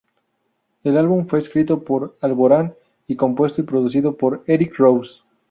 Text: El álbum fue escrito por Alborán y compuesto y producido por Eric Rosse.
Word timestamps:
El 0.83 0.97
álbum 0.97 1.27
fue 1.27 1.37
escrito 1.37 1.83
por 1.83 2.17
Alborán 2.21 2.73
y 3.05 3.15
compuesto 3.15 3.61
y 3.61 3.65
producido 3.65 4.17
por 4.17 4.43
Eric 4.47 4.75
Rosse. 4.79 5.21